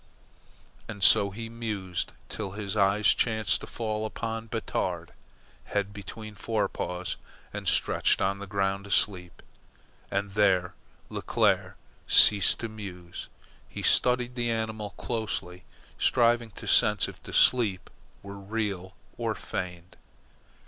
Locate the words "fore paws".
6.33-7.17